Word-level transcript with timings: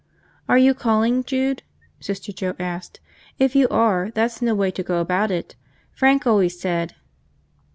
"Are 0.49 0.57
you 0.57 0.73
calling, 0.73 1.23
Jude?" 1.23 1.61
Sister 1.99 2.33
Joe 2.33 2.55
asked. 2.57 2.99
"If 3.37 3.55
you 3.55 3.67
are, 3.69 4.09
that's 4.09 4.41
no 4.41 4.55
way 4.55 4.71
to 4.71 4.81
go 4.81 4.99
about 4.99 5.29
it. 5.29 5.53
Frank 5.93 6.25
always 6.25 6.59
said 6.59 6.95